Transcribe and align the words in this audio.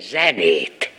zenét. 0.00 0.89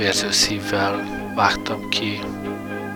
Érző 0.00 0.30
szívvel 0.30 1.04
vágtam 1.34 1.88
ki 1.88 2.20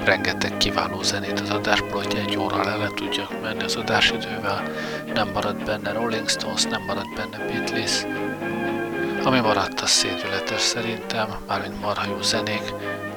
rengeteg 0.04 0.56
kiváló 0.56 1.02
zenét 1.02 1.40
az 1.40 1.50
adásból, 1.50 2.02
hogy 2.02 2.16
egy 2.26 2.36
óra 2.36 2.78
le 2.78 2.88
tudjak 2.94 3.42
menni 3.42 3.62
az 3.62 3.76
adásidővel. 3.76 4.62
Nem 5.14 5.28
maradt 5.34 5.64
benne 5.64 5.92
Rolling 5.92 6.28
Stones, 6.28 6.62
nem 6.64 6.82
maradt 6.86 7.14
benne 7.14 7.46
Beatles. 7.46 8.06
Ami 9.24 9.40
maradt, 9.40 9.80
az 9.80 9.90
szédületes 9.90 10.60
szerintem, 10.60 11.28
mármint 11.48 11.80
marha 11.80 12.06
jó 12.06 12.22
zenék, 12.22 12.72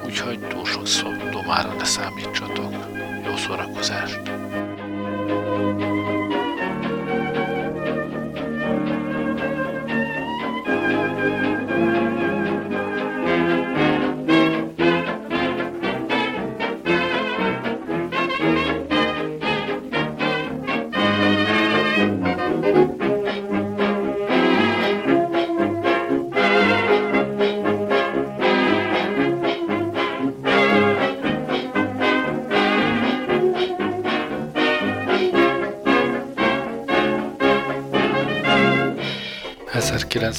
úgyhogy 0.06 0.40
túl 0.40 0.66
sok 0.66 0.88
szó 0.88 1.12
domára 1.32 1.74
ne 1.74 1.84
számítsatok. 1.84 2.74
Jó 3.26 3.36
szórakozást! 3.36 4.22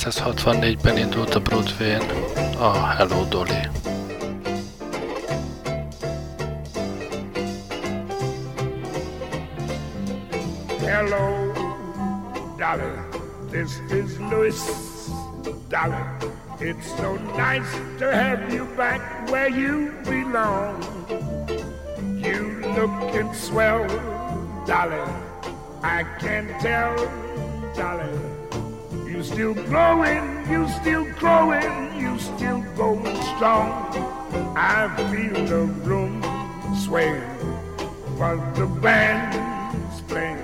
1964-ben 0.07 0.99
indult 0.99 1.35
a 1.35 1.41
Broadway-n 1.41 2.01
a 2.61 2.95
Hello 2.95 3.25
Dolly. 3.25 3.67
Hello, 10.79 11.53
Dolly, 12.57 12.93
this 13.51 13.81
is 13.91 14.21
Louis. 14.21 15.11
Dolly, 15.69 15.97
it's 16.61 16.87
so 16.99 17.17
nice 17.37 17.73
to 17.99 18.15
have 18.15 18.53
you 18.55 18.65
back 18.77 19.29
where 19.29 19.51
you 19.51 19.93
belong. 20.05 20.85
You 22.23 22.63
looking 22.79 23.35
swell, 23.35 23.85
Dolly, 24.67 25.03
I 25.83 26.05
can 26.21 26.47
tell, 26.61 26.95
Dolly. 27.75 28.46
Still 29.27 29.55
growing, 29.55 30.49
you 30.49 30.69
still 30.81 31.05
growing, 31.15 32.01
you 32.01 32.17
still 32.17 32.63
going 32.77 33.17
strong. 33.35 33.73
I 34.57 34.89
feel 35.11 35.35
the 35.47 35.65
room 35.83 36.23
sway, 36.85 37.21
but 38.17 38.55
the 38.55 38.67
band's 38.67 40.01
playing 40.03 40.39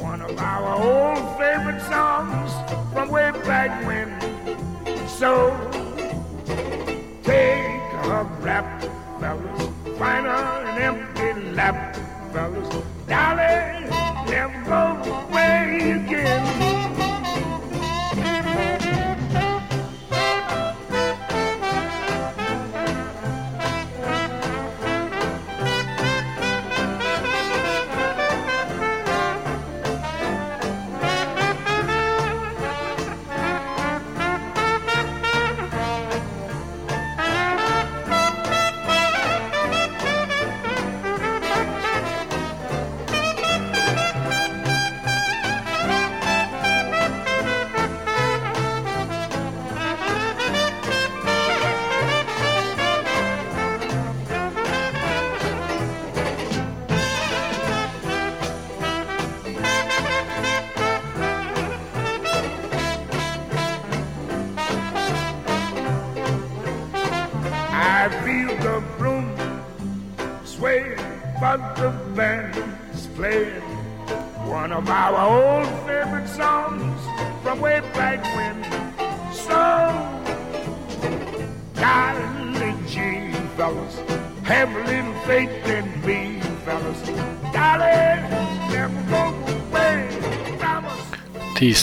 one 0.00 0.20
of 0.20 0.36
our 0.36 0.82
old 0.82 1.38
favorite 1.38 1.80
songs 1.82 2.50
from 2.92 3.08
way 3.08 3.30
back 3.46 3.86
when. 3.86 4.10
So 5.06 5.56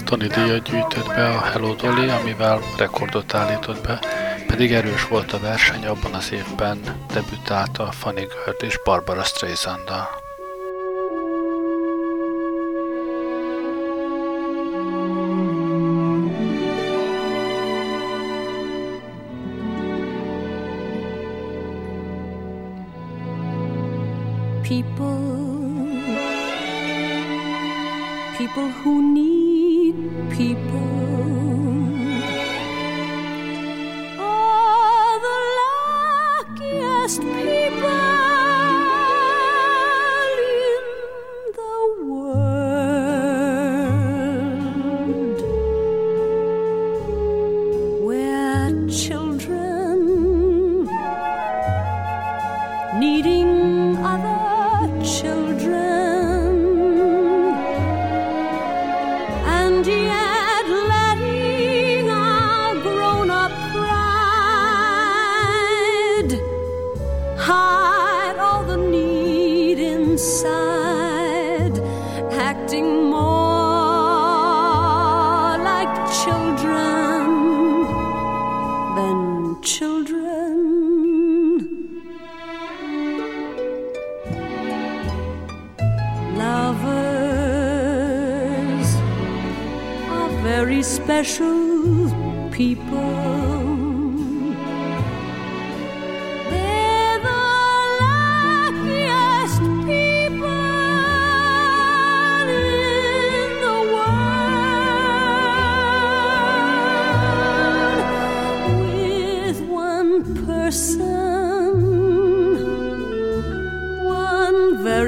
Tony 0.03 0.27
díjat 0.27 0.63
gyűjtött 0.63 1.07
be 1.07 1.29
a 1.29 1.41
Hello 1.41 1.73
Dolly, 1.73 2.09
amivel 2.09 2.59
rekordot 2.77 3.33
állított 3.33 3.81
be, 3.81 3.99
pedig 4.47 4.73
erős 4.73 5.07
volt 5.07 5.33
a 5.33 5.39
verseny, 5.39 5.85
abban 5.85 6.13
az 6.13 6.31
évben 6.31 6.79
debütált 7.13 7.77
a 7.77 7.91
Funny 7.91 8.27
Girl 8.27 8.65
és 8.65 8.79
Barbara 8.83 9.23
Streisand-dal. 9.23 10.28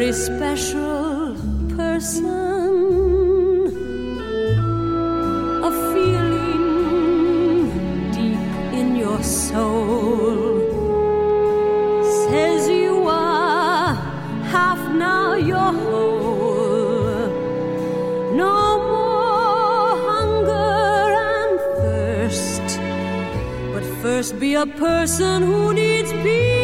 Very 0.02 0.14
special 0.14 1.36
person, 1.78 2.26
a 5.64 5.72
feeling 5.92 7.70
deep 8.12 8.74
in 8.80 8.96
your 8.96 9.22
soul 9.22 10.58
says 12.26 12.68
you 12.68 13.08
are 13.08 13.94
half 14.56 14.80
now 14.92 15.36
your 15.36 15.72
whole. 15.84 17.30
No 18.44 18.58
more 18.90 19.90
hunger 20.10 21.14
and 21.38 21.60
thirst, 21.78 22.68
but 23.72 23.84
first 24.02 24.40
be 24.40 24.56
a 24.56 24.66
person 24.66 25.44
who 25.44 25.76
needs 25.76 26.12
people. 26.12 26.61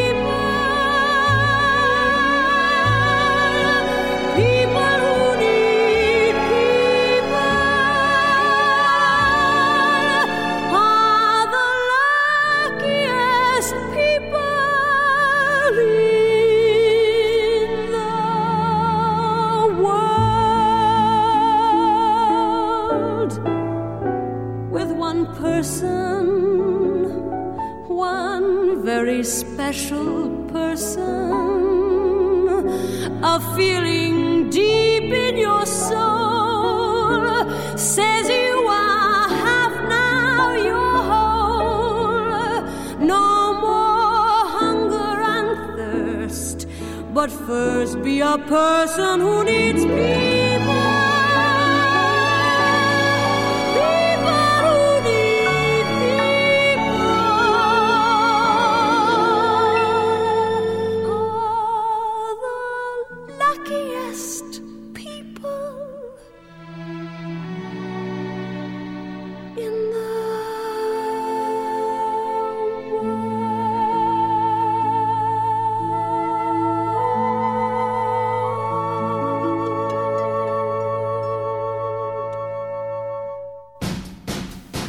But 47.28 47.46
first 47.46 48.02
be 48.04 48.22
a 48.22 48.38
person 48.38 49.20
who 49.20 49.44
needs 49.44 49.84
people. 49.84 50.37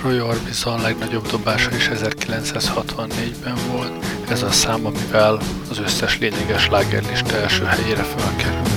Roy 0.09 0.21
Orbison 0.21 0.81
legnagyobb 0.81 1.27
dobása 1.27 1.71
is 1.77 1.91
1964-ben 1.95 3.55
volt, 3.71 4.05
ez 4.31 4.43
a 4.43 4.50
szám, 4.50 4.87
amivel 4.87 5.38
az 5.71 5.79
összes 5.79 6.19
lényeges 6.19 6.69
lágerlista 6.69 7.37
első 7.37 7.65
helyére 7.65 8.03
felkerült. 8.03 8.69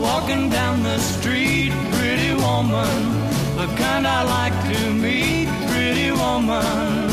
Walking 0.00 0.50
down 0.50 0.82
the 0.82 0.98
street, 0.98 1.72
pretty 1.90 2.32
woman, 2.32 3.28
the 3.56 3.66
kind 3.66 4.06
I 4.06 4.22
like 4.22 4.56
to 4.72 4.92
meet, 4.92 5.48
pretty 5.66 6.10
woman. 6.10 7.05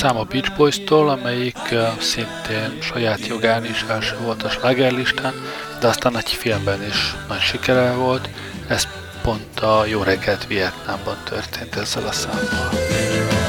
Szám 0.00 0.16
a 0.16 0.24
Beach 0.24 0.56
Boys-tól, 0.56 1.08
amelyik 1.08 1.58
szintén 1.98 2.80
saját 2.80 3.26
jogán 3.26 3.64
is 3.64 3.84
első 3.88 4.16
volt 4.22 4.42
a 4.42 4.48
slágerlistán, 4.48 5.34
de 5.80 5.86
aztán 5.86 6.16
egy 6.16 6.30
filmben 6.30 6.82
is 6.82 7.16
nagy 7.28 7.40
sikere 7.40 7.92
volt. 7.92 8.28
Ez 8.68 8.86
pont 9.22 9.60
a 9.60 9.84
Jó 9.86 10.02
reggelt 10.02 10.46
Vietnámban 10.46 11.16
történt 11.24 11.76
ezzel 11.76 12.06
a 12.06 12.12
számmal. 12.12 13.39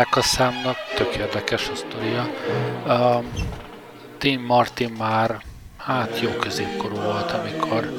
Ennek 0.00 0.16
a 0.16 0.22
számnak 0.22 0.76
tök 0.96 1.16
érdekes 1.16 1.68
a 1.68 1.74
sztoria. 1.74 2.30
Tim 4.18 4.40
Martin 4.40 4.90
már 4.98 5.38
hát 5.76 6.20
jó 6.20 6.30
középkorú 6.30 6.94
volt, 6.94 7.30
amikor 7.30 7.92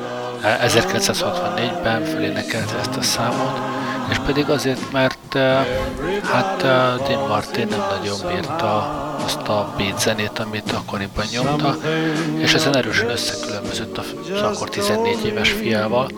eh, 0.43 0.59
1964-ben 0.67 2.03
fölénekelte 2.03 2.77
ezt 2.79 2.95
a 2.95 3.01
számot, 3.01 3.59
és 4.09 4.17
pedig 4.17 4.49
azért, 4.49 4.91
mert 4.91 5.35
eh, 5.35 5.65
hát 6.23 6.63
eh, 6.63 7.07
Tim 7.07 7.19
Martin 7.19 7.67
nem 7.67 7.83
nagyon 7.89 8.33
bírta 8.33 8.77
azt 9.23 9.47
a 9.47 9.73
beat 9.77 9.99
zenét, 9.99 10.39
amit 10.39 10.71
akkoriban 10.71 11.25
nyomta, 11.31 11.75
és 12.37 12.53
ezen 12.53 12.75
erősen 12.75 13.09
összekülönbözött 13.09 13.97
az 13.97 14.41
akkor 14.41 14.69
14 14.69 15.25
éves 15.25 15.51
fiával, 15.51 16.11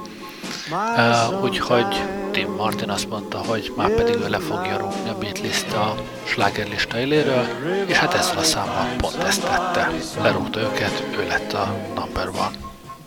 Uh, 0.71 1.43
úgyhogy 1.43 2.01
Tim 2.33 2.51
Martin 2.57 2.89
azt 2.89 3.09
mondta, 3.09 3.37
hogy 3.37 3.73
már 3.75 3.89
pedig 3.89 4.15
ő 4.15 4.29
le 4.29 4.39
fogja 4.39 4.77
rúgni 4.77 5.09
a 5.09 5.17
Beatles-t 5.19 5.73
a 5.73 5.95
slágerlista 6.23 6.99
éléről, 6.99 7.45
és 7.85 7.97
hát 7.97 8.13
ezzel 8.13 8.37
a 8.37 8.43
számmal 8.43 8.87
pont 8.97 9.23
ezt 9.23 9.41
tette. 9.41 9.91
Lerúgta 10.21 10.59
őket, 10.59 11.03
ő 11.19 11.27
lett 11.27 11.53
a 11.53 11.75
number 11.95 12.27
one. 12.27 12.57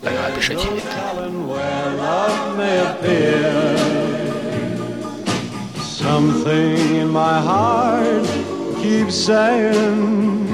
Legalábbis 0.03 0.49
egy 0.49 0.61
hétig. 0.61 0.81
Something 5.99 6.95
in 6.95 7.07
my 7.07 7.39
heart 7.45 8.27
keeps 8.81 9.23
saying, 9.23 10.47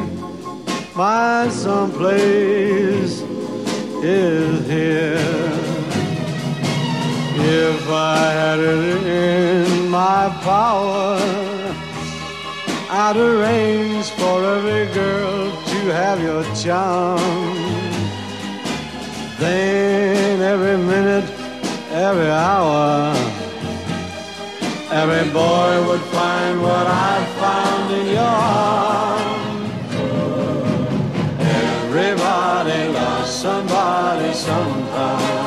My 0.96 1.50
someplace 1.50 3.22
is 4.02 4.68
here. 4.68 5.63
If 7.46 7.90
I 7.90 8.32
had 8.32 8.60
it 8.60 9.06
in 9.06 9.90
my 9.90 10.30
power, 10.44 11.20
I'd 12.90 13.18
arrange 13.18 14.10
for 14.12 14.46
every 14.46 14.86
girl 14.94 15.52
to 15.52 15.80
have 15.92 16.22
your 16.22 16.44
charm. 16.56 17.20
Then 19.40 20.40
every 20.40 20.78
minute, 20.78 21.30
every 21.92 22.32
hour, 22.32 23.14
every 24.90 25.30
boy 25.34 25.86
would 25.88 26.06
find 26.16 26.62
what 26.62 26.88
I 26.88 27.26
found 27.42 27.94
in 27.94 28.08
your 28.08 28.38
arms. 28.58 29.74
Everybody 31.40 32.88
loves 32.94 33.32
somebody 33.32 34.34
sometime. 34.34 35.43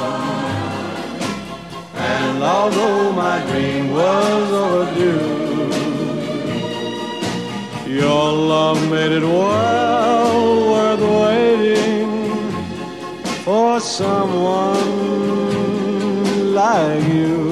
And 2.27 2.43
although 2.43 3.13
my 3.13 3.39
dream 3.51 3.93
was 3.93 4.53
overdue, 4.65 5.37
your 8.01 8.33
love 8.33 8.79
made 8.91 9.13
it 9.13 9.23
well 9.23 10.71
worth 10.73 11.05
waiting 11.23 12.11
for 13.45 13.79
someone 13.81 14.93
like 16.53 17.05
you. 17.09 17.47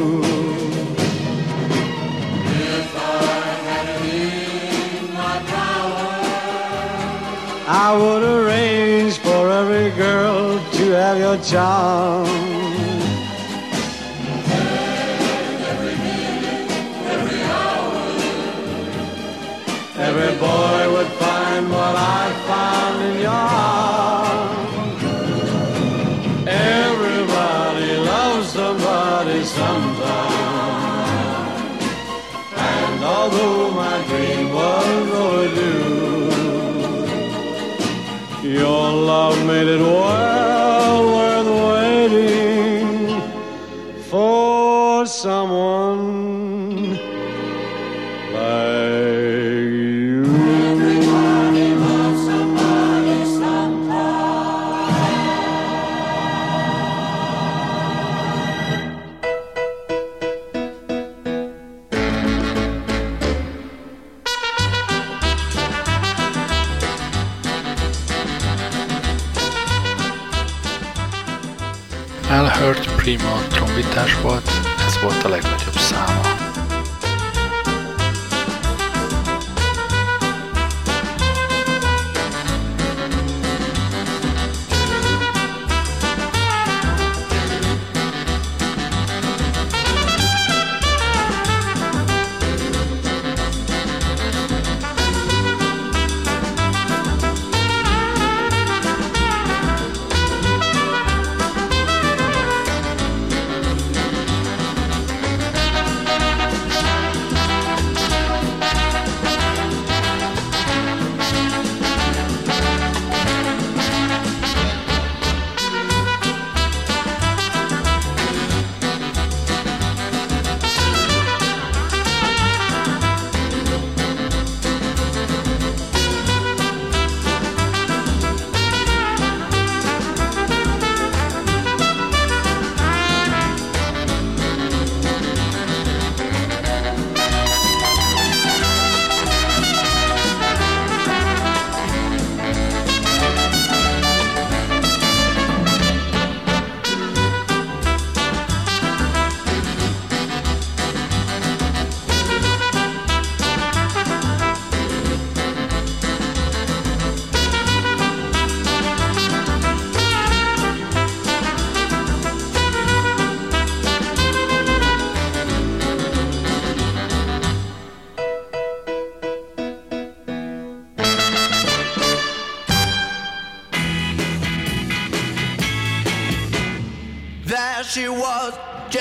I 7.66 7.97
would 7.97 8.23
arrange 8.23 9.16
for 9.19 9.49
every 9.50 9.90
girl 9.97 10.59
to 10.73 10.85
have 10.90 11.19
your 11.19 11.38
charm. 11.38 12.53
what 21.85 21.97
I 21.97 22.25
found 22.49 22.97
in 23.09 23.14
your 23.26 23.45
arms. 23.71 25.03
Everybody 26.81 27.91
loves 28.12 28.47
somebody 28.59 29.38
sometime. 29.59 30.83
And 32.73 32.99
although 33.17 33.62
my 33.83 33.97
dream 34.09 34.45
was 34.59 35.07
overdue, 35.29 36.31
your 38.61 38.85
love 39.12 39.37
made 39.53 39.69
it 39.76 39.83
well 40.00 40.99
worth 41.17 41.50
waiting 41.71 42.88
for 44.11 45.07
someone. 45.07 46.24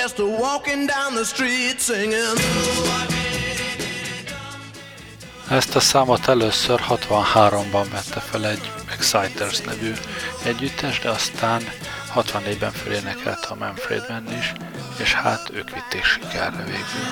Just 0.03 0.19
walking 0.19 0.85
down 0.85 1.15
the 1.15 1.23
street 1.23 1.79
singing. 1.79 2.37
Ezt 5.49 5.75
a 5.75 5.79
számot 5.79 6.27
először 6.27 6.81
63-ban 6.89 7.85
vette 7.91 8.19
fel 8.19 8.47
egy 8.47 8.71
Exciters 8.91 9.59
nevű 9.59 9.93
együttes, 10.45 10.99
de 10.99 11.09
aztán 11.09 11.61
64-ben 12.15 12.71
fölénekelte 12.71 13.47
a 13.47 13.55
Manfred 13.55 14.05
Mann 14.09 14.37
is, 14.37 14.53
és 14.97 15.13
hát 15.13 15.49
ők 15.53 15.69
vitték 15.69 16.03
sikerre 16.03 16.63
végül. 16.63 17.03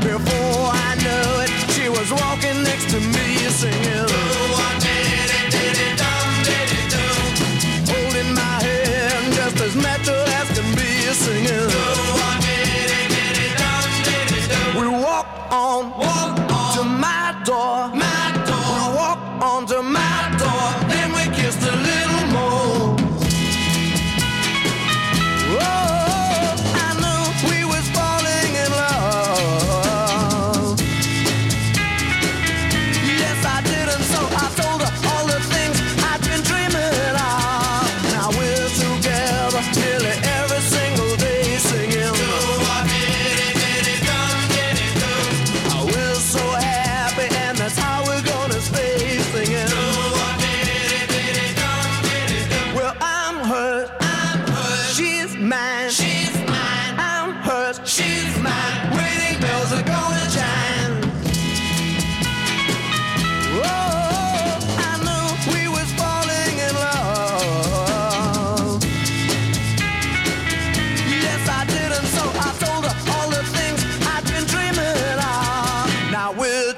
Before 0.00 0.70
I 0.72 0.94
knew 0.96 1.40
it, 1.42 1.70
she 1.72 1.88
was 1.88 2.10
walking 2.10 2.62
next 2.62 2.90
to 2.90 3.00
me 3.00 3.50
singing. 3.50 4.25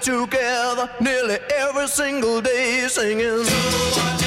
Together 0.01 0.89
nearly 1.01 1.39
every 1.55 1.89
single 1.89 2.41
day 2.41 2.87
singing. 2.89 3.45
Oh, 3.47 4.19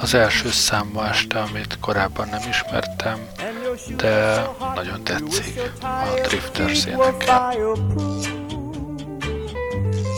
Az 0.00 0.14
első 0.14 0.48
szám 0.50 0.90
ma 0.92 1.08
este, 1.08 1.38
amit 1.38 1.78
korábban 1.80 2.28
nem 2.28 2.40
ismertem, 2.48 3.18
And 3.38 3.62
your 3.62 3.76
shoes 3.78 3.96
de 3.96 4.08
are 4.08 4.44
so 4.44 4.54
hot, 4.58 4.74
nagyon 4.74 5.00
you 5.06 5.24
wish 5.24 5.36
tetszik 5.38 5.54
your 5.56 5.70
a 5.82 6.12
tires 6.14 6.28
Drifters 6.28 6.84
feet 6.84 6.96
were 6.96 7.12
énekel. 7.12 7.50
fireproof. 7.52 8.26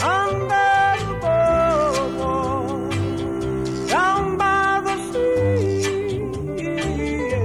Under 0.03 0.97
the 1.07 1.15
boardwalk, 1.21 2.91
down 3.89 4.37
by 4.37 4.81
the 4.85 4.97
sea, 5.13 6.21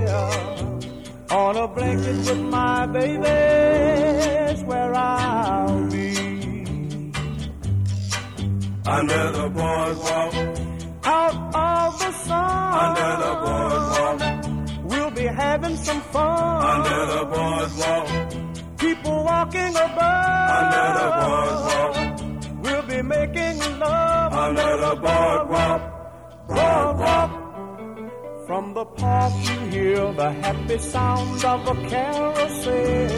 yeah. 0.05 1.37
On 1.37 1.55
a 1.55 1.67
blanket 1.67 2.17
with 2.25 2.43
my 2.49 2.85
baby's 2.87 4.63
where 4.63 4.93
I'll 4.95 5.89
be. 5.89 5.90
Under 8.85 9.31
the 9.31 9.49
boardwalk, 9.49 10.33
Out 11.03 11.35
of 11.55 11.99
the 11.99 12.11
sun, 12.25 12.73
under 12.85 13.11
the 13.23 13.33
boardwalk, 13.45 14.19
we'll 14.89 15.11
be 15.11 15.25
having 15.27 15.75
some 15.77 16.01
fun. 16.01 16.63
under 16.73 17.05
the 17.13 17.23
boardwalk, 17.33 18.07
People 18.77 19.23
walking 19.23 19.75
above. 19.75 20.49
under 20.59 20.87
the 20.99 21.07
boardwalk, 21.21 21.95
We'll 22.63 22.83
be 22.83 23.01
making 23.01 23.57
love 23.79 24.33
under 24.33 24.77
the 24.85 24.95
boardwalk, 25.05 25.81
boardwalk. 26.47 27.31
From 28.47 28.73
the 28.73 28.85
park 28.85 29.33
you 29.47 29.59
hear 29.69 30.13
the 30.13 30.31
happy 30.31 30.77
sound 30.79 31.43
of 31.45 31.67
a 31.67 31.75
carousel. 31.89 33.09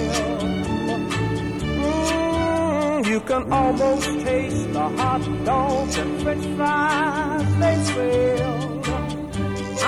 You 3.13 3.19
can 3.19 3.53
almost 3.53 4.09
taste 4.25 4.73
the 4.73 4.89
hot 4.97 5.21
dogs 5.45 5.97
and 5.97 6.21
french 6.23 6.45
fries 6.57 7.55
they 7.61 7.75
sell. 7.93 8.57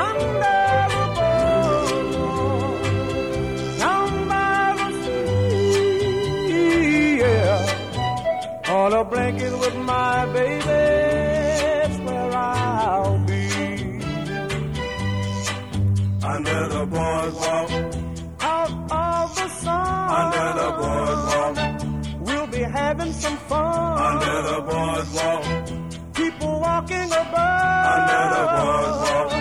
Under 0.05 0.75
the 0.93 1.05
boardwalk, 1.17 2.83
down 3.79 4.09
by 4.29 4.75
the 4.77 4.89
sea, 6.45 7.17
yeah. 7.17 8.69
On 8.69 8.93
a 8.93 9.03
blanket 9.03 9.53
with 9.57 9.75
my 9.77 10.25
baby, 10.27 10.61
that's 10.61 11.97
where 12.05 12.31
I'll 12.31 13.17
be. 13.25 13.43
Under 16.33 16.61
the 16.75 16.83
boardwalk, 16.93 17.71
Out 18.39 18.71
of 18.91 19.35
the 19.35 19.47
sun, 19.63 20.09
under 20.21 20.47
the 20.61 20.69
boardwalk, 20.79 21.14
having 22.75 23.13
some 23.13 23.37
fun. 23.49 23.97
under 24.09 24.35
the 24.49 24.57
boardwalk, 24.69 25.43
People 26.13 26.59
walking 26.59 27.09
above, 27.23 27.85
under 27.95 28.21
the 28.35 28.43
boardwalk, 28.57 29.31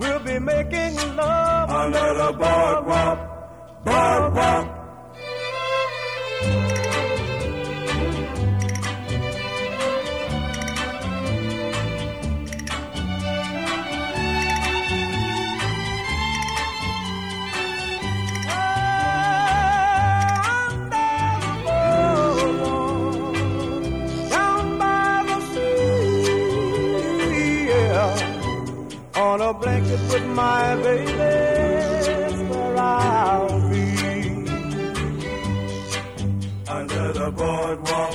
we'll 0.00 0.20
be 0.30 0.38
making 0.38 0.94
love. 1.16 1.70
Under 1.82 2.08
the 2.22 2.30
boardwalk, 2.42 3.18
boardwalk. 3.84 4.65
With 30.16 30.28
my 30.34 30.76
baby, 30.76 31.12
where 32.48 32.76
I'll 32.78 33.70
be. 33.70 33.84
Under 36.76 37.06
the 37.20 37.28
boardwalk, 37.38 38.14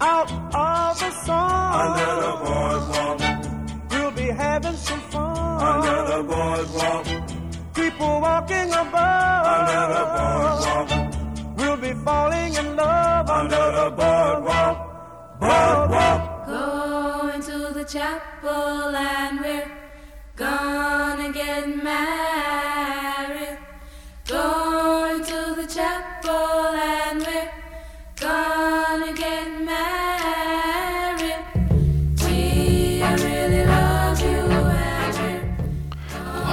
Out 0.00 0.30
of 0.66 0.90
the 1.02 1.10
sun, 1.24 1.74
under 1.82 2.12
the 2.24 2.32
boardwalk, 2.44 3.18
we'll 3.90 4.10
be 4.22 4.28
having 4.44 4.76
some 4.76 5.00
fun. 5.12 5.62
under 5.72 5.98
the 6.12 6.20
boardwalk, 6.32 7.04
People 7.74 8.14
walking 8.26 8.70
above, 8.82 9.44
under 9.56 9.82
the 9.96 10.04
boardwalk, 10.16 10.88
we'll 11.58 11.80
be 11.88 11.92
falling 12.04 12.52
in 12.62 12.76
love. 12.76 13.28
Under 13.40 13.66
the 13.80 13.88
boardwalk, 14.00 14.76
boardwalk. 15.40 16.20
Going 16.46 17.42
to 17.50 17.58
the 17.78 17.84
chapel 17.84 18.94
and 18.96 19.40
we're 19.40 19.73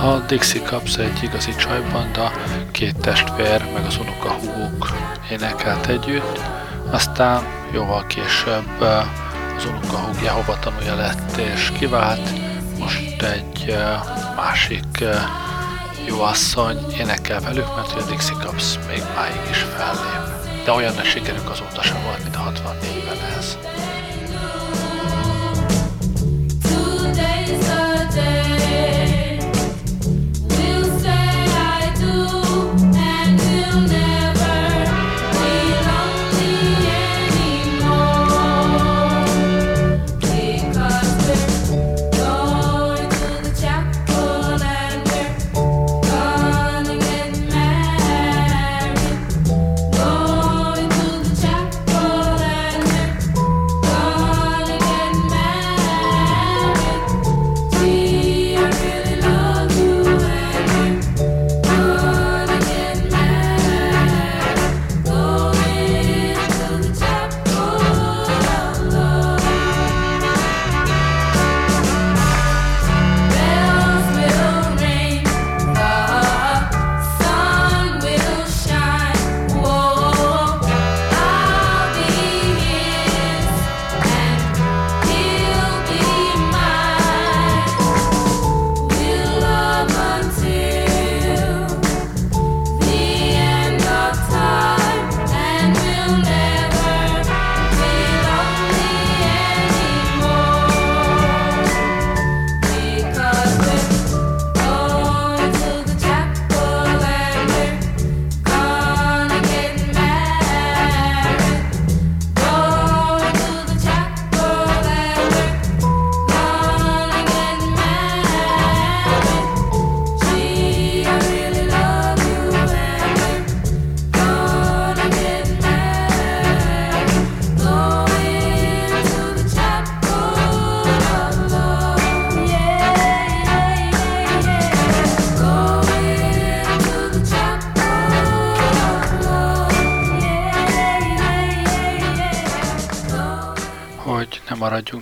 A 0.01 0.19
Dixie 0.27 0.61
Cups 0.61 0.97
egy 0.97 1.23
igazi 1.23 1.55
csajbanda, 1.55 2.31
két 2.71 2.97
testvér, 2.97 3.71
meg 3.73 3.85
az 3.85 3.97
unoka 3.97 4.31
húguk 4.31 4.89
énekelt 5.31 5.85
együtt, 5.85 6.39
aztán 6.91 7.43
jóval 7.73 8.05
később 8.07 8.81
eh, 8.81 9.55
az 9.55 9.65
unoka 9.65 9.97
húgja 9.97 10.31
hova 10.31 10.59
tanulja 10.59 10.95
lett 10.95 11.37
és 11.37 11.71
kivált, 11.79 12.50
most 12.81 13.21
egy 13.21 13.69
eh, 13.69 14.01
másik 14.35 14.99
eh, 15.01 15.23
jó 16.07 16.21
asszony 16.21 16.77
énekel 16.99 17.39
velük, 17.39 17.75
mert 17.75 17.91
a 17.93 18.09
Dixie 18.09 18.35
Cups 18.35 18.77
még 18.87 19.03
máig 19.15 19.49
is 19.49 19.57
fellép. 19.57 20.65
De 20.65 20.71
olyan 20.71 20.95
nagy 20.95 21.05
sikerük 21.05 21.49
azóta 21.49 21.81
sem 21.81 22.03
volt, 22.03 22.23
mint 22.23 22.35
a 22.35 22.51
64-ben 22.51 23.37
ez. 23.37 23.57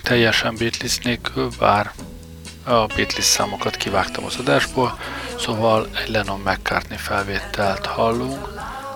Teljesen 0.10 0.56
Beatles 0.56 0.98
nélkül, 0.98 1.50
bár 1.60 1.92
a 2.64 2.86
Beatles 2.86 3.24
számokat 3.24 3.76
kivágtam 3.76 4.26
az 4.26 4.36
adásból, 4.40 5.00
szóval 5.40 5.88
egy 6.04 6.10
Lennon 6.10 6.40
McCartney 6.40 6.98
felvételt 6.98 7.86
hallunk, 7.86 8.48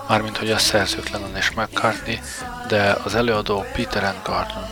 mármint 0.08 0.36
hogy 0.36 0.50
a 0.50 0.58
szerzők 0.58 1.08
Lennon 1.08 1.36
és 1.36 1.50
McCartney, 1.50 2.20
de 2.68 2.96
az 3.04 3.14
előadó 3.14 3.64
Peter 3.72 4.04
and 4.04 4.20
Gordon. 4.24 4.64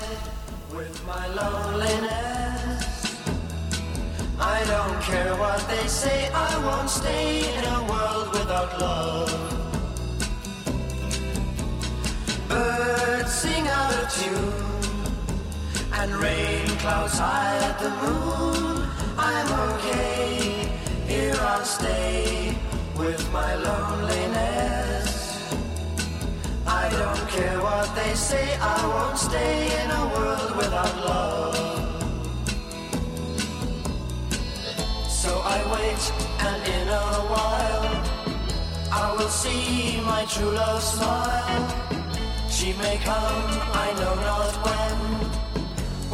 Birds 12.49 13.41
sing 13.41 13.67
out 13.67 13.93
of 13.93 14.13
tune, 14.15 14.72
and 16.03 16.15
rain 16.17 16.67
clouds 16.83 17.17
hide 17.17 17.79
the 17.79 17.91
moon. 18.03 18.89
I'm 19.17 19.49
okay 19.71 20.69
here 21.07 21.37
I'll 21.39 21.65
stay 21.65 22.57
with 22.97 23.23
my 23.33 23.55
loneliness. 23.55 25.09
I 26.67 26.89
don't 26.91 27.25
care 27.29 27.59
what 27.61 27.89
they 27.95 28.15
say, 28.15 28.47
I 28.61 28.79
won't 28.95 29.17
stay 29.17 29.55
in 29.81 29.89
a 30.03 30.05
world 30.15 30.57
without 30.57 30.97
love. 31.11 31.55
So 35.09 35.31
I 35.57 35.59
wait, 35.75 36.03
and 36.49 36.61
in 36.79 36.89
a 36.89 37.09
while, 37.33 37.87
I 38.91 39.15
will 39.17 39.35
see 39.43 40.01
my 40.01 40.25
true 40.25 40.51
love 40.51 40.83
smile. 40.83 41.67
She 42.51 42.73
may 42.73 42.97
come, 42.97 43.51
I 43.85 43.89
know 44.01 44.15
not 44.17 44.53
when. 44.67 45.22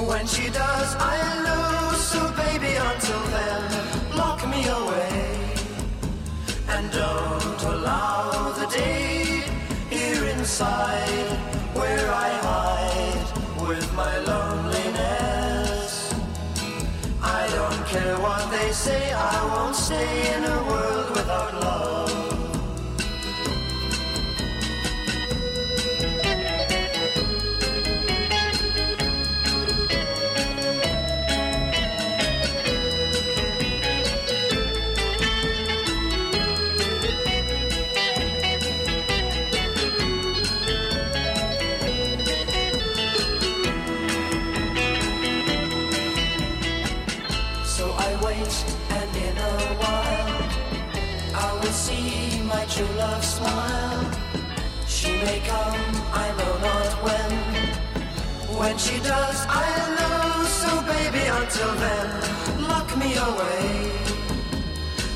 When 0.08 0.26
she 0.26 0.48
does, 0.48 0.96
I 0.98 1.16
lose. 1.48 2.00
So 2.00 2.20
baby, 2.32 2.72
until 2.90 3.22
then, 3.36 4.16
lock 4.16 4.40
me 4.48 4.66
away. 4.66 5.34
And 6.66 6.90
don't 6.90 7.62
allow 7.74 8.52
the 8.58 8.66
day 8.68 9.44
here 9.90 10.24
inside 10.30 11.28
where 11.74 12.10
I 12.10 12.30
hide 12.48 13.68
with 13.68 13.86
my 13.92 14.14
loneliness. 14.30 16.14
I 17.22 17.46
don't 17.58 17.86
care 17.86 18.16
what 18.16 18.50
they 18.50 18.72
say, 18.72 19.12
I 19.12 19.44
won't 19.52 19.76
stay 19.76 20.34
in 20.34 20.42
a 20.42 20.58
world 20.70 21.10
without 21.10 21.52
love. 21.60 22.07
True 52.78 52.96
love 52.96 53.24
smile. 53.24 54.10
She 54.86 55.10
may 55.24 55.40
come, 55.40 55.80
I 56.24 56.26
know 56.38 56.54
not 56.68 56.92
when. 57.04 57.32
When 58.60 58.78
she 58.78 58.96
does, 59.00 59.38
I'll 59.48 59.90
know. 59.98 60.44
So 60.60 60.70
baby, 60.92 61.24
until 61.40 61.72
then, 61.84 62.08
lock 62.70 62.88
me 63.02 63.10
away. 63.30 63.90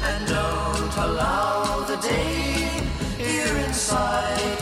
And 0.08 0.20
don't 0.26 0.94
allow 1.06 1.84
the 1.90 1.98
day 1.98 2.82
here 3.26 3.56
inside 3.66 4.58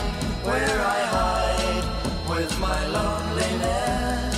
where 0.47 0.77
I 0.97 0.99
hide 1.15 1.85
with 2.29 2.51
my 2.59 2.81
loneliness. 2.97 4.35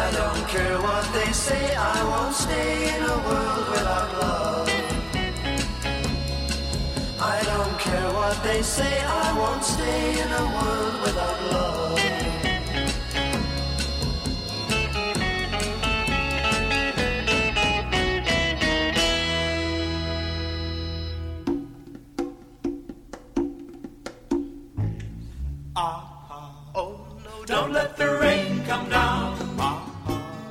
I 0.00 0.04
don't 0.18 0.44
care 0.54 0.78
what 0.88 1.04
they 1.14 1.30
say, 1.32 1.76
I 1.76 1.98
won't 2.10 2.34
stay 2.34 2.96
in 2.96 3.02
a 3.04 3.18
world 3.26 3.66
without 3.70 4.10
love. 4.20 4.37
Care 7.90 8.12
what 8.20 8.36
they 8.42 8.62
say, 8.62 8.94
I 9.24 9.26
won't 9.40 9.64
stay 9.64 10.20
in 10.22 10.30
a 10.42 10.44
world 10.56 10.94
without 11.04 11.38
love. 11.52 11.78
Don't 27.48 27.72
let 27.72 27.96
the 27.96 28.18
rain 28.20 28.62
come 28.68 28.90
down. 28.90 29.38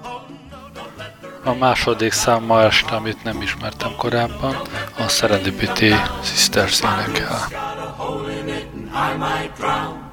Oh 0.03 0.21
no, 0.51 0.61
don't 0.73 0.97
let 0.97 1.13
the 1.21 1.49
A 1.49 1.53
második 1.53 2.11
szám 2.11 2.43
ma 2.43 2.63
este, 2.63 2.95
amit 2.95 3.23
nem 3.23 3.41
ismertem 3.41 3.95
korábban, 3.95 4.55
a 5.07 5.09
Serendipity 5.09 5.91
Singers 6.23 6.81
énekel. 6.81 7.49
got 7.49 7.77
a 7.77 7.89
hole 7.99 8.27
in 8.27 8.49
it 8.49 8.67
and 8.73 8.89
I 8.89 9.15
might 9.15 9.55
drown. 9.55 10.11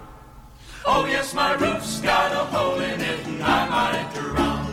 Oh 0.86 1.04
yes, 1.06 1.34
my 1.34 1.52
roof's 1.54 2.00
got 2.00 2.30
a 2.32 2.44
hole 2.54 2.78
in 2.78 3.00
it 3.00 3.26
and 3.26 3.42
I 3.42 3.68
might 3.74 4.08
drown. 4.14 4.66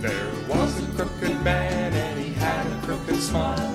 There 0.00 0.32
was 0.48 0.82
a 0.82 0.86
crooked 0.96 1.36
man 1.44 1.92
and 1.92 2.24
he 2.24 2.32
had 2.32 2.64
a 2.66 2.80
crooked 2.86 3.20
smile. 3.20 3.74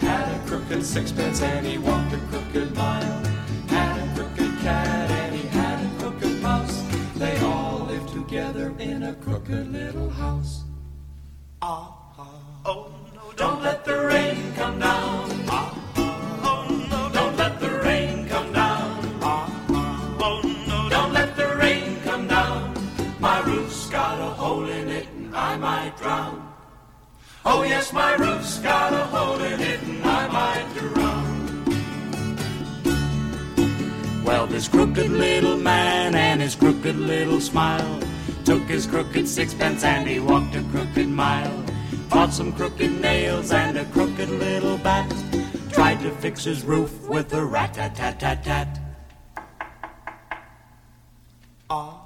Had 0.00 0.26
a 0.34 0.38
crooked 0.48 0.82
sixpence 0.82 1.42
and 1.42 1.66
he 1.66 1.76
walked 1.76 2.14
a 2.14 2.20
crooked 2.30 2.74
mile. 2.74 3.24
Had 3.68 3.94
a 4.04 4.14
crooked 4.14 4.52
cat 4.60 5.10
and 5.10 5.36
he 5.36 5.46
had 5.48 5.84
a 5.84 5.90
crooked 5.98 6.40
mouse. 6.40 6.82
They 7.16 7.36
all 7.40 7.84
lived 7.90 8.08
together 8.08 8.72
in 8.78 9.02
a 9.02 9.14
crooked 9.14 9.70
little 9.70 10.08
house. 10.08 10.64
Oh 11.60 12.01
My 27.92 28.14
roof's 28.14 28.58
got 28.58 28.94
a 28.94 29.04
hole 29.04 29.40
in 29.42 29.60
it 29.60 29.82
and 29.82 30.02
I 30.02 30.26
might 30.28 30.66
drown. 30.78 31.64
Well, 34.24 34.46
this 34.46 34.66
crooked 34.66 35.10
little 35.10 35.58
man 35.58 36.14
and 36.14 36.40
his 36.40 36.54
crooked 36.54 36.96
little 36.96 37.40
smile 37.40 38.00
took 38.46 38.62
his 38.62 38.86
crooked 38.86 39.28
sixpence 39.28 39.84
and 39.84 40.08
he 40.08 40.20
walked 40.20 40.54
a 40.54 40.62
crooked 40.64 41.08
mile. 41.08 41.64
Bought 42.08 42.32
some 42.32 42.52
crooked 42.52 43.00
nails 43.00 43.52
and 43.52 43.76
a 43.76 43.84
crooked 43.86 44.30
little 44.30 44.78
bat. 44.78 45.12
Tried 45.70 46.00
to 46.00 46.10
fix 46.12 46.44
his 46.44 46.64
roof 46.64 47.06
with 47.08 47.32
a 47.34 47.44
rat 47.44 47.74
tat 47.74 47.94
tat 47.94 48.18
tat 48.18 48.42
tat. 48.42 48.78
Oh 51.68 52.01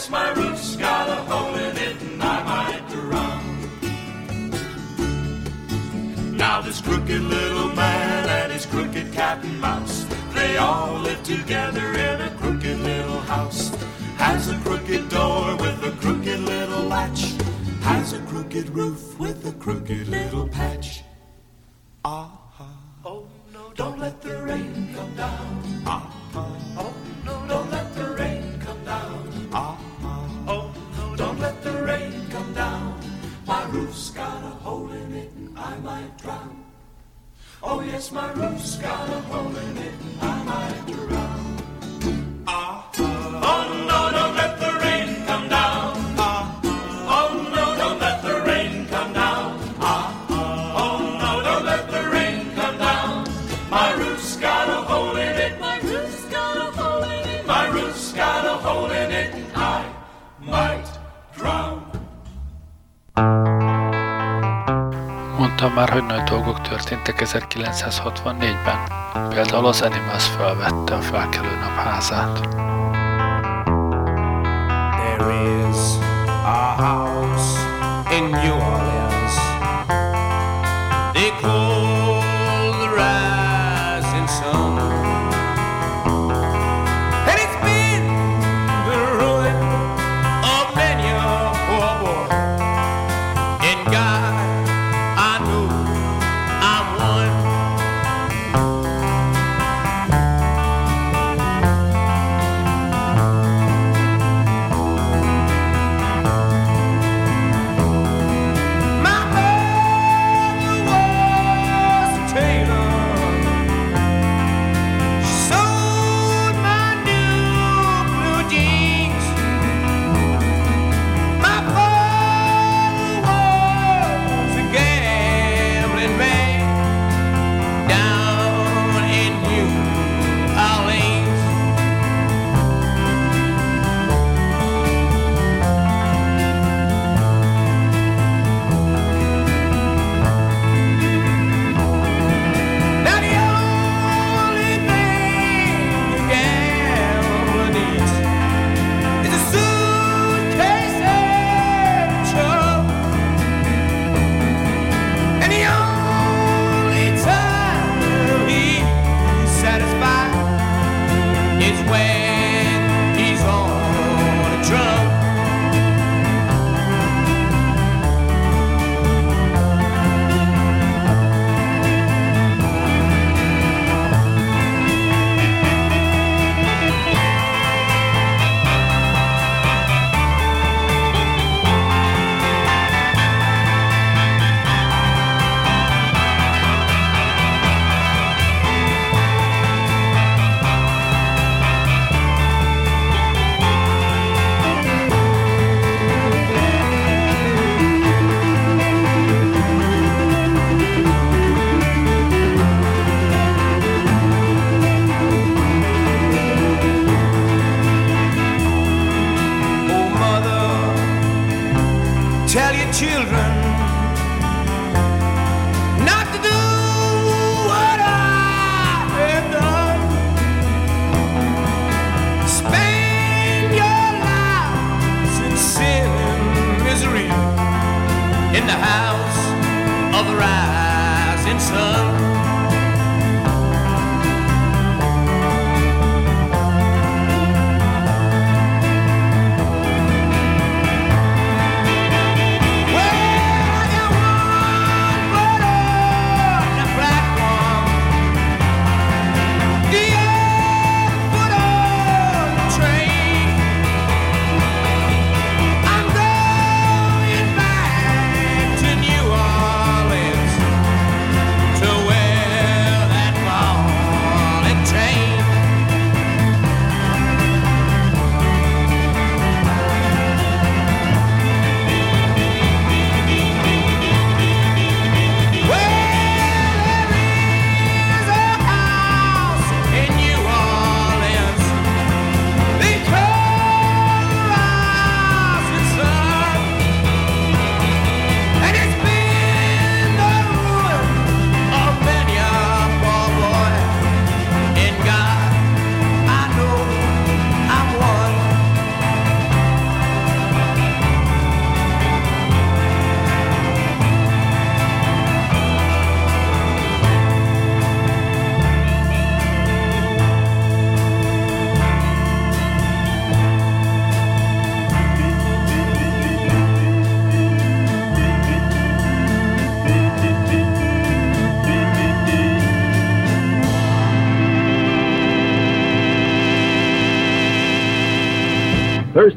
Yes, 0.00 0.08
my 0.08 0.30
roof's 0.30 0.76
got 0.76 1.10
a 1.10 1.16
hole 1.30 1.54
in 1.56 1.76
it 1.76 2.00
and 2.00 2.22
I 2.22 2.42
might 2.42 2.88
drown. 2.88 3.44
Now 6.34 6.62
this 6.62 6.80
crooked 6.80 7.20
little 7.20 7.68
man 7.74 8.26
and 8.26 8.50
his 8.50 8.64
crooked 8.64 9.12
cat 9.12 9.44
and 9.44 9.60
mouse, 9.60 10.06
they 10.32 10.56
all 10.56 10.98
live 11.00 11.22
together 11.22 11.92
in 11.92 12.22
a 12.22 12.30
crooked 12.38 12.78
little 12.78 13.20
house. 13.20 13.68
Has 14.16 14.48
a 14.48 14.58
crooked 14.60 15.10
door 15.10 15.56
with 15.56 15.84
a 15.84 15.90
crooked 16.00 16.40
little 16.40 16.84
latch. 16.84 17.34
Has 17.82 18.14
a 18.14 18.20
crooked 18.20 18.70
roof 18.70 19.18
with 19.20 19.44
a 19.44 19.52
crooked 19.52 20.08
little 20.08 20.48
patch. 20.48 21.02
Ah, 22.06 22.40
oh 23.04 23.26
no, 23.52 23.70
don't 23.74 23.98
let 23.98 24.22
the 24.22 24.38
rain 24.44 24.94
come 24.94 25.14
down. 25.14 25.69
Oh 37.72 37.80
yes, 37.82 38.10
my 38.10 38.32
roof's 38.32 38.78
got 38.78 39.08
a 39.08 39.20
hole 39.30 39.56
in 39.56 39.78
it 39.78 39.94
I 40.20 40.42
might 40.42 40.86
drown. 40.92 41.69
Történtek 67.16 67.72
1964-ben. 67.72 68.78
Például 69.28 69.66
az 69.66 69.82
Animals 69.82 70.26
felvette 70.26 70.94
a 70.94 71.00
felkelő 71.00 71.50
nap 71.60 71.76
házát. 71.76 72.40
There 74.96 75.32
is 75.68 75.76
a 76.44 76.82
house 76.82 77.58
in 78.16 78.24
New 78.24 78.89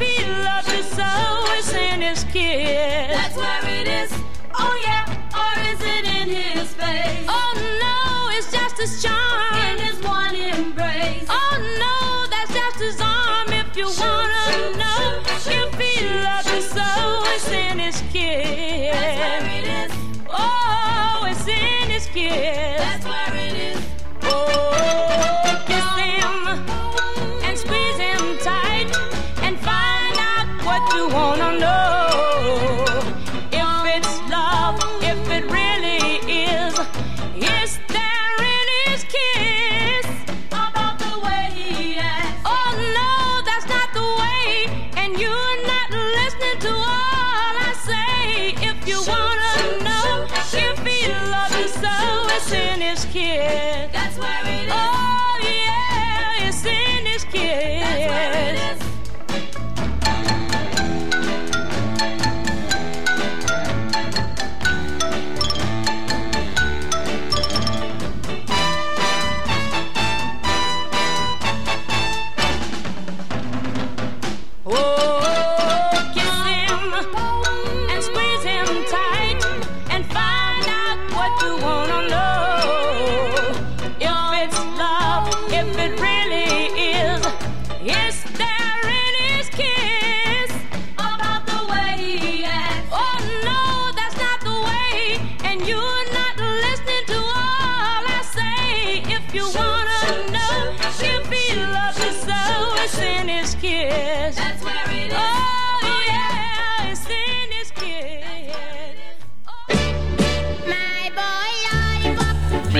He 0.00 0.24
loves 0.24 0.72
you 0.72 0.82
so, 0.82 1.04
is 1.58 1.68
it 1.74 1.92
in 1.92 2.00
his 2.00 2.24
kiss? 2.32 3.14
That's 3.14 3.36
where 3.36 3.60
it's 3.86 4.14
Oh 4.58 4.80
yeah. 4.86 5.04
Or 5.36 5.52
is 5.70 5.80
it 5.82 6.04
in 6.22 6.28
his 6.30 6.72
kiss. 6.72 7.26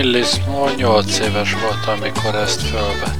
Willis 0.07 0.40
8 0.76 1.18
éves 1.18 1.52
volt, 1.52 1.98
amikor 1.98 2.34
ezt 2.34 2.62
fölvett. 2.62 3.16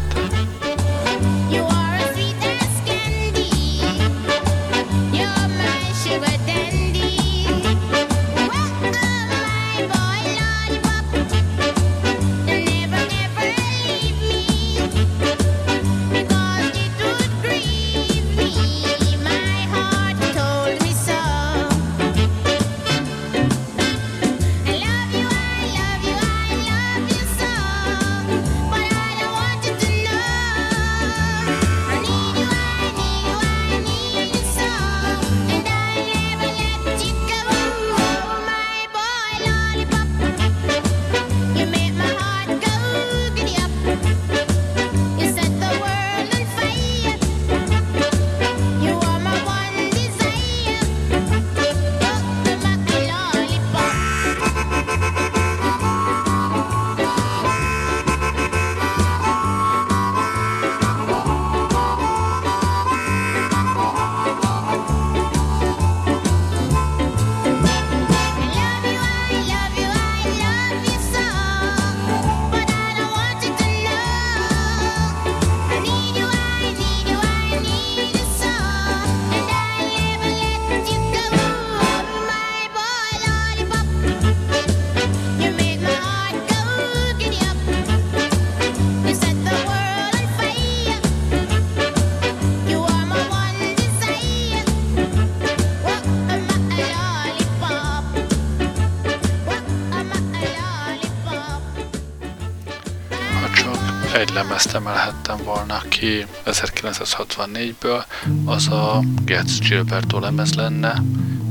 ezt 104.57 104.75
emelhettem 104.75 105.37
volna 105.45 105.79
ki 105.89 106.27
1964-ből, 106.47 108.05
az 108.45 108.69
a 108.69 109.03
Getz 109.25 109.59
Gilberto 109.59 110.19
lemez 110.19 110.55
lenne, 110.55 111.03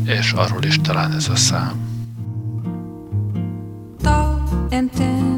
és 0.06 0.32
arról 0.32 0.64
is 0.64 0.80
talán 0.82 1.12
ez 1.12 1.30
a 1.30 1.36
szám. 1.36 1.74
Thought 4.01 4.74
and 4.74 4.89
then 4.89 5.34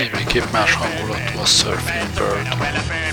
némiképp 0.00 0.50
más 0.52 0.74
hangulatú 0.74 1.38
a 1.40 1.46
Surfing 1.46 2.14
Bird. 2.14 3.09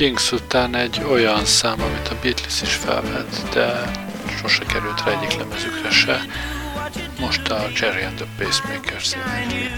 Kings 0.00 0.32
után 0.32 0.74
egy 0.74 1.02
olyan 1.10 1.44
szám, 1.44 1.80
amit 1.80 2.08
a 2.08 2.14
Beatles 2.22 2.62
is 2.62 2.74
felvett, 2.74 3.48
de 3.52 3.90
sose 4.40 4.64
került 4.64 5.04
rá 5.04 5.20
egyik 5.20 5.38
lemezükre 5.38 5.90
se. 5.90 6.20
Most 7.18 7.48
a 7.48 7.60
Jerry 7.80 8.02
and 8.02 8.16
the 8.16 8.26
Pacemakers 8.38 9.08
zenekli. 9.08 9.70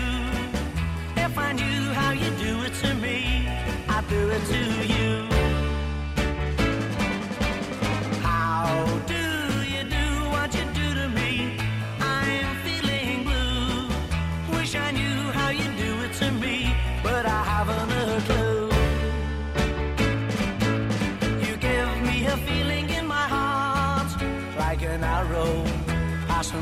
If 4.76 4.90
you. 4.90 5.01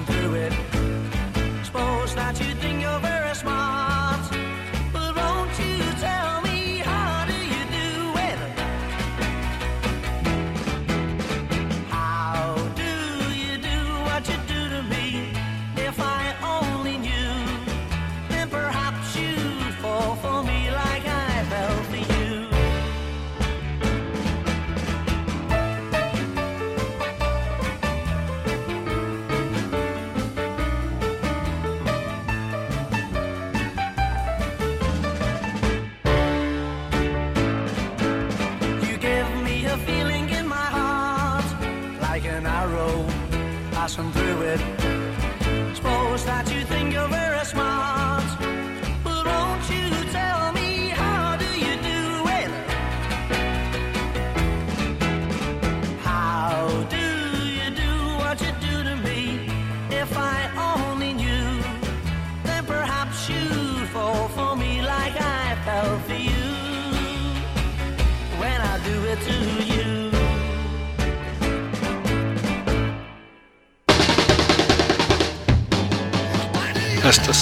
through 0.07 0.35
it. 0.35 0.53
Suppose 1.65 2.15
that 2.15 2.39
you 2.41 2.55
think. 2.55 2.80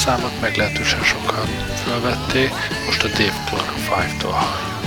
Számot 0.09 0.41
meglehetősen 0.41 1.03
sokan 1.03 1.47
felvették, 1.75 2.51
most 2.87 3.05
a 3.05 3.09
Dave 3.09 3.45
Clark 3.47 3.71
5-től 3.89 4.31
halljuk. 4.31 4.78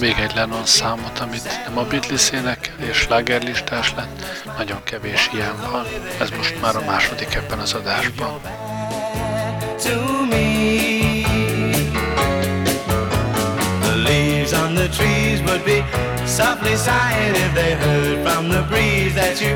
Még 0.00 0.14
egy 0.18 0.34
Lennon 0.34 0.64
számot, 0.64 1.18
amit 1.18 1.48
nem 1.66 1.78
a 1.78 1.82
Beatles 1.84 2.30
és 2.90 3.08
lágerlistás 3.08 3.94
lett. 3.96 4.44
Nagyon 4.58 4.82
kevés 4.84 5.30
ilyen 5.32 5.56
van. 5.70 5.86
Ez 6.20 6.30
most 6.30 6.60
már 6.60 6.76
a 6.76 6.84
második 6.84 7.34
ebben 7.34 7.58
az 7.58 7.72
adásban. 7.72 8.40
on 14.52 14.74
softly 16.26 16.76
sighing 16.76 17.36
if 17.36 17.54
they 17.54 17.72
heard 17.72 18.18
from 18.26 18.48
the 18.48 18.62
breeze 18.62 19.14
that 19.14 19.40
you 19.40 19.54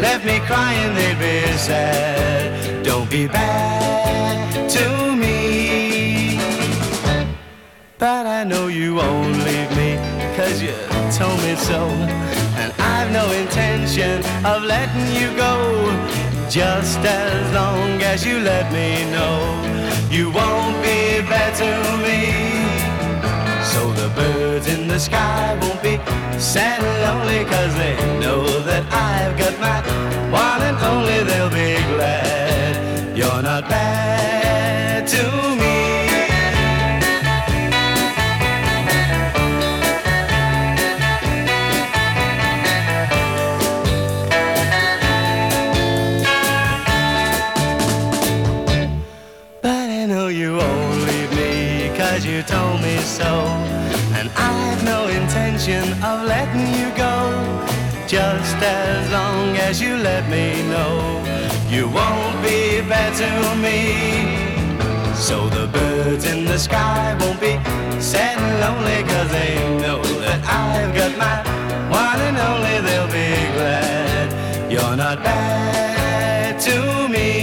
left 0.00 0.24
me 0.24 0.38
crying. 0.40 0.94
They'd 0.94 1.18
be 1.18 1.46
sad. 1.56 2.84
Don't 2.84 3.08
be 3.10 3.26
bad 3.26 4.70
to 4.70 5.14
me. 5.14 6.38
But 7.98 8.26
I 8.26 8.44
know 8.44 8.68
you 8.68 8.94
me, 8.94 9.75
cause 10.36 10.60
you 10.60 10.74
told 11.16 11.40
me 11.42 11.56
so. 11.56 11.80
And 12.60 12.70
I've 12.78 13.10
no 13.10 13.24
intention 13.32 14.18
of 14.44 14.62
letting 14.62 15.08
you 15.20 15.34
go. 15.34 15.54
Just 16.50 16.98
as 16.98 17.54
long 17.54 18.02
as 18.02 18.24
you 18.24 18.38
let 18.40 18.70
me 18.70 18.88
know 19.10 19.36
you 20.10 20.30
won't 20.30 20.76
be 20.82 21.20
bad 21.32 21.52
to 21.62 21.70
me. 22.04 22.20
So 23.72 23.80
the 24.00 24.08
birds 24.14 24.68
in 24.68 24.86
the 24.86 25.00
sky 25.00 25.58
won't 25.60 25.82
be 25.82 25.96
sad 26.38 26.80
and 26.84 26.98
lonely, 27.06 27.44
cause 27.52 27.74
they 27.82 27.96
know 28.20 28.42
that 28.68 28.84
I've 28.92 29.36
got 29.38 29.54
my 29.58 29.78
one 30.30 30.62
and 30.68 30.78
only. 30.92 31.18
They'll 31.28 31.50
be 31.50 31.74
glad 31.94 33.16
you're 33.16 33.42
not 33.42 33.68
bad 33.68 34.05
intention 55.68 55.92
of 56.04 56.26
letting 56.26 56.68
you 56.78 56.88
go. 56.96 57.66
Just 58.06 58.56
as 58.62 59.10
long 59.10 59.56
as 59.56 59.80
you 59.80 59.96
let 59.96 60.28
me 60.30 60.62
know 60.70 61.22
you 61.68 61.88
won't 61.88 62.40
be 62.42 62.80
bad 62.88 63.12
to 63.22 63.30
me. 63.60 65.14
So 65.14 65.48
the 65.48 65.66
birds 65.66 66.24
in 66.24 66.44
the 66.44 66.58
sky 66.58 67.16
won't 67.20 67.40
be 67.40 67.54
sad 68.00 68.38
and 68.38 68.60
lonely, 68.60 69.02
cause 69.10 69.30
they 69.30 69.54
know 69.82 70.02
that 70.20 70.40
I've 70.44 70.94
got 70.94 71.12
my 71.18 71.36
one 71.90 72.20
and 72.28 72.38
only. 72.38 72.76
They'll 72.86 73.08
be 73.08 73.34
glad 73.56 74.70
you're 74.70 74.96
not 74.96 75.22
bad 75.24 76.60
to 76.60 77.08
me. 77.08 77.35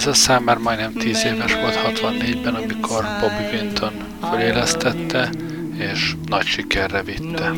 Ez 0.00 0.06
a 0.06 0.14
szám 0.14 0.42
már 0.42 0.58
majdnem 0.58 0.92
10 0.92 1.24
éves 1.24 1.54
volt 1.54 1.74
64-ben, 1.74 2.54
amikor 2.54 3.04
Bobby 3.20 3.58
Vinton 3.58 3.92
fölélesztette, 4.30 5.30
és 5.78 6.16
nagy 6.26 6.44
sikerre 6.44 7.02
vitte. 7.02 7.52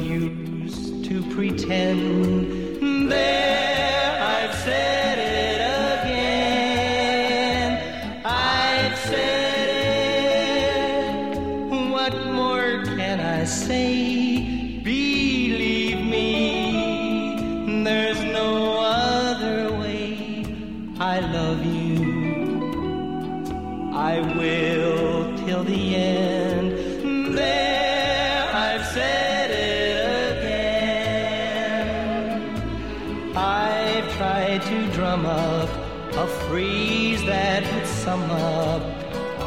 Sum 38.12 38.30
up 38.30 38.82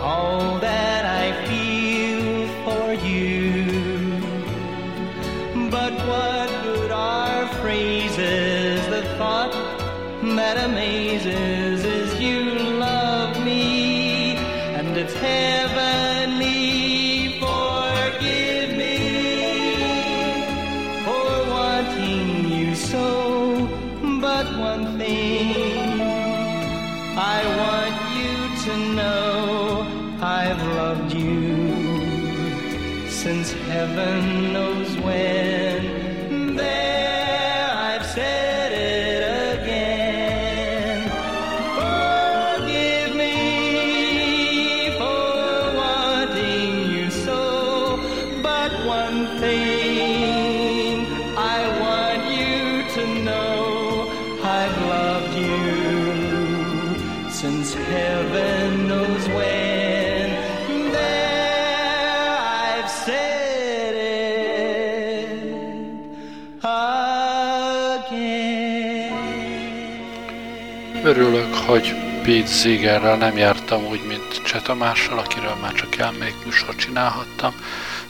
all 0.01 0.57
that 0.57 1.03
I 1.23 1.25
feel 1.47 2.47
for 2.65 2.85
you. 3.07 4.19
But 5.69 5.93
what 6.09 6.49
good 6.63 6.91
are 6.91 7.45
phrases? 7.61 8.79
The 8.95 9.03
thought 9.19 9.53
that 10.39 10.57
amazes 10.69 11.64
Örülök, 71.25 71.55
hogy 71.55 71.93
Pete 72.23 72.45
Zigerrel 72.45 73.17
nem 73.17 73.37
jártam 73.37 73.85
úgy, 73.85 74.05
mint 74.07 74.41
Cseh 74.43 74.61
Tamással, 74.61 75.17
akiről 75.17 75.55
már 75.61 75.73
csak 75.73 75.95
elmék 75.95 76.45
műsor 76.45 76.75
csinálhattam. 76.75 77.53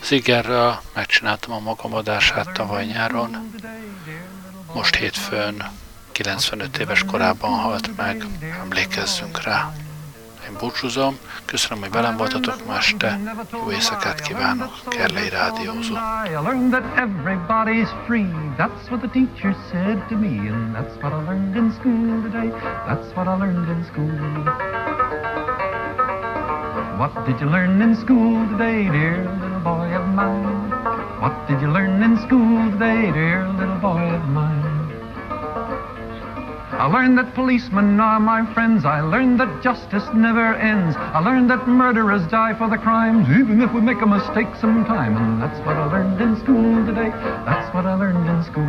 Zigerrel 0.02 0.82
megcsináltam 0.94 1.52
a 1.52 1.58
magam 1.58 1.94
adását 1.94 2.52
tavaly 2.52 2.84
nyáron. 2.84 3.52
Most 4.74 4.94
hétfőn 4.94 5.70
95 6.12 6.78
éves 6.78 7.04
korában 7.04 7.50
halt 7.50 7.96
meg, 7.96 8.26
emlékezzünk 8.62 9.42
rá. 9.42 9.72
Én 10.46 10.56
búcsúzom, 10.60 11.14
köszönöm, 11.44 11.82
hogy 11.82 11.92
velem 11.92 12.16
voltatok 12.16 12.66
ma 12.66 12.76
este, 12.76 13.18
jó 13.52 13.70
éjszakát 13.70 14.20
kívánok, 14.20 14.72
Kerlei 14.88 15.28
Rádiózó. 15.28 15.94
What 26.98 27.26
did 27.26 27.40
you 27.40 27.50
learn 27.50 27.80
in 27.80 27.94
school 27.94 28.46
today, 28.48 28.88
dear 28.88 29.28
little 29.40 29.60
boy 29.60 29.94
of 29.96 30.06
mine? 30.14 30.70
What 31.20 31.46
did 31.46 31.60
you 31.60 31.70
learn 31.70 32.02
in 32.02 32.16
school 32.16 32.70
today, 32.70 33.12
dear 33.12 33.48
little 33.58 33.78
boy 33.80 34.14
of 34.14 34.28
mine? 34.28 34.65
I 36.76 36.86
learned 36.92 37.16
that 37.16 37.34
policemen 37.34 37.98
are 38.00 38.20
my 38.20 38.44
friends. 38.52 38.84
I 38.84 39.00
learned 39.00 39.40
that 39.40 39.62
justice 39.62 40.04
never 40.14 40.54
ends. 40.56 40.94
I 40.96 41.20
learned 41.20 41.48
that 41.48 41.66
murderers 41.66 42.20
die 42.30 42.52
for 42.52 42.68
the 42.68 42.76
crimes, 42.76 43.26
even 43.30 43.62
if 43.62 43.72
we 43.72 43.80
make 43.80 44.02
a 44.02 44.06
mistake 44.06 44.52
sometime. 44.60 45.16
And 45.16 45.40
that's 45.40 45.58
what 45.64 45.74
I 45.74 45.86
learned 45.90 46.20
in 46.20 46.36
school 46.36 46.84
today. 46.84 47.08
That's 47.48 47.72
what 47.74 47.86
I 47.86 47.94
learned 47.94 48.28
in 48.28 48.44
school. 48.44 48.68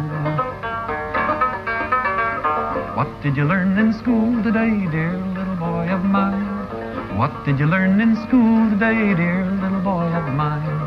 What 2.95 3.11
did 3.21 3.35
you 3.35 3.43
learn 3.43 3.77
in 3.77 3.91
school 3.91 4.41
today, 4.41 4.87
dear 4.89 5.17
little 5.35 5.57
boy 5.57 5.91
of 5.91 6.05
mine? 6.05 7.17
What 7.17 7.43
did 7.43 7.59
you 7.59 7.65
learn 7.65 7.99
in 7.99 8.15
school 8.27 8.69
today, 8.69 9.15
dear 9.19 9.51
little 9.51 9.81
boy 9.81 10.07
of 10.15 10.31
mine? 10.33 10.86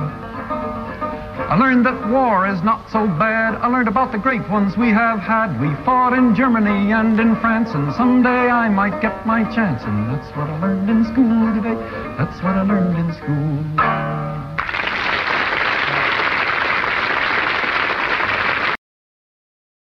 I 1.51 1.57
learned 1.57 1.85
that 1.85 2.07
war 2.07 2.47
is 2.47 2.63
not 2.63 2.89
so 2.89 3.05
bad. 3.05 3.55
I 3.55 3.67
learned 3.67 3.89
about 3.89 4.13
the 4.13 4.17
great 4.17 4.47
ones 4.49 4.77
we 4.77 4.87
have 4.87 5.19
had. 5.19 5.59
We 5.59 5.75
fought 5.83 6.13
in 6.13 6.33
Germany 6.33 6.93
and 6.93 7.19
in 7.19 7.35
France, 7.41 7.71
and 7.73 7.93
someday 7.95 8.47
I 8.47 8.69
might 8.69 9.01
get 9.01 9.27
my 9.27 9.43
chance. 9.53 9.83
And 9.83 10.15
that's 10.15 10.29
what 10.37 10.49
I 10.49 10.57
learned 10.61 10.89
in 10.89 11.03
school 11.03 11.53
today. 11.53 11.75
That's 12.17 12.41
what 12.41 12.55
I 12.55 12.61
learned 12.61 12.97
in 12.97 13.13
school. 13.19 14.50